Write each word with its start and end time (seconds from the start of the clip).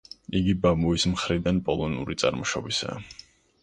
იგი 0.39 0.55
ბაბუის 0.63 1.05
მხრიდან 1.13 1.61
პოლონური 1.69 2.21
წარმოშობისაა. 2.25 3.03